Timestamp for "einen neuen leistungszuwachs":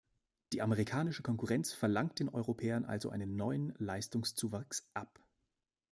3.11-4.89